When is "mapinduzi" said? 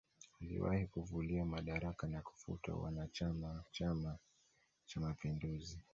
4.99-5.79